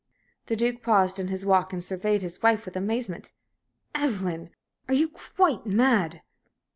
[0.47, 3.29] The Duke paused in his walk and surveyed his wife with amazement.
[3.93, 4.49] "Evelyn,
[4.87, 6.23] are you quite mad?"